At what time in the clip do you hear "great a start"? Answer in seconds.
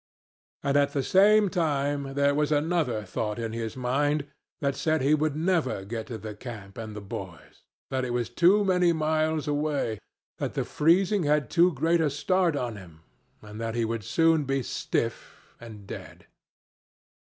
11.73-12.55